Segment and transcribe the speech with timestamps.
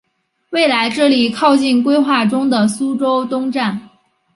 [0.49, 3.79] 未来这里靠近规划中的苏州东站。